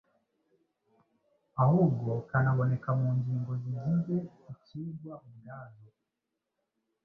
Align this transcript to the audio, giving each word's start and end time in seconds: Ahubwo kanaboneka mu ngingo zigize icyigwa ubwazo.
Ahubwo 1.63 2.09
kanaboneka 2.29 2.89
mu 2.99 3.09
ngingo 3.17 3.51
zigize 3.63 4.15
icyigwa 4.53 5.13
ubwazo. 5.27 5.87